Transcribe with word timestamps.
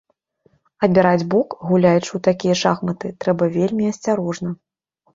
Абіраць 0.87 1.27
бок, 1.35 1.57
гуляючы 1.69 2.05
ў 2.13 2.19
такія 2.31 2.59
шахматы, 2.65 3.15
трэба 3.27 3.55
вельмі 3.63 3.83
асцярожна. 3.95 4.61